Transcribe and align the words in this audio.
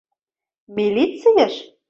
Милицийыш? 0.75 1.55